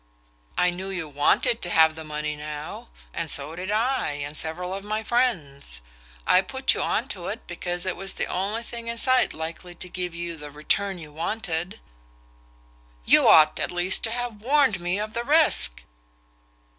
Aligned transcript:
"I 0.57 0.71
knew 0.71 0.89
you 0.89 1.07
WANTED 1.07 1.61
to 1.61 1.69
have 1.69 1.93
the 1.93 2.03
money 2.03 2.35
now; 2.35 2.89
and 3.13 3.29
so 3.29 3.55
did 3.55 3.69
I, 3.69 4.13
and 4.13 4.35
several 4.35 4.73
of 4.73 4.83
my 4.83 5.03
friends. 5.03 5.79
I 6.25 6.41
put 6.41 6.73
you 6.73 6.81
onto 6.81 7.27
it 7.27 7.45
because 7.45 7.85
it 7.85 7.95
was 7.95 8.15
the 8.15 8.25
only 8.25 8.63
thing 8.63 8.87
in 8.87 8.97
sight 8.97 9.31
likely 9.31 9.75
to 9.75 9.87
give 9.89 10.15
you 10.15 10.37
the 10.37 10.49
return 10.49 10.97
you 10.97 11.11
wanted." 11.13 11.79
"You 13.05 13.27
ought 13.27 13.59
at 13.59 13.69
least 13.71 14.03
to 14.05 14.09
have 14.11 14.41
warned 14.41 14.79
me 14.79 14.99
of 14.99 15.13
the 15.13 15.23
risk!" 15.23 15.83